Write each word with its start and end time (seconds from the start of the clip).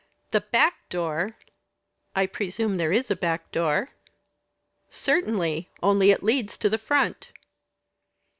"The 0.31 0.41
back 0.41 0.89
door!" 0.89 1.35
"I 2.15 2.25
presume 2.25 2.77
there 2.77 2.91
is 2.91 3.11
a 3.11 3.15
back 3.15 3.51
door?" 3.51 3.89
"Certainly 4.89 5.69
only 5.83 6.09
it 6.09 6.23
leads 6.23 6.57
to 6.57 6.71
the 6.71 6.79
front." 6.79 7.31